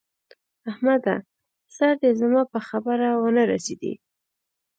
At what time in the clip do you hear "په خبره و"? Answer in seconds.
2.53-3.25